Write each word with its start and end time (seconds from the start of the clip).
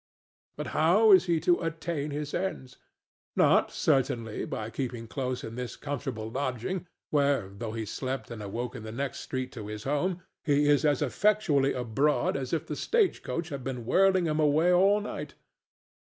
But 0.55 0.65
how 0.73 1.11
is 1.11 1.25
he 1.27 1.39
to 1.41 1.61
attain 1.61 2.09
his 2.09 2.33
ends? 2.33 2.77
Not, 3.35 3.69
certainly, 3.69 4.45
by 4.45 4.71
keeping 4.71 5.05
close 5.07 5.43
in 5.43 5.53
this 5.53 5.75
comfortable 5.75 6.27
lodging, 6.31 6.87
where, 7.11 7.49
though 7.49 7.73
he 7.73 7.85
slept 7.85 8.31
and 8.31 8.41
awoke 8.41 8.73
in 8.73 8.81
the 8.81 8.91
next 8.91 9.19
street 9.19 9.51
to 9.51 9.67
his 9.67 9.83
home, 9.83 10.23
he 10.43 10.67
is 10.67 10.85
as 10.85 11.03
effectually 11.03 11.73
abroad 11.73 12.35
as 12.35 12.51
if 12.51 12.65
the 12.65 12.75
stage 12.75 13.21
coach 13.21 13.49
had 13.49 13.63
been 13.63 13.85
whirling 13.85 14.25
him 14.25 14.39
away 14.39 14.73
all 14.73 15.01
night. 15.01 15.35